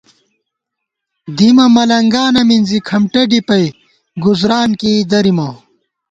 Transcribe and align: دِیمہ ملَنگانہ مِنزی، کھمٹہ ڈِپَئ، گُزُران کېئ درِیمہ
دِیمہ 1.37 1.65
ملَنگانہ 1.75 2.41
مِنزی، 2.47 2.79
کھمٹہ 2.87 3.23
ڈِپَئ، 3.29 3.65
گُزُران 4.23 4.69
کېئ 4.79 4.99
درِیمہ 5.11 5.49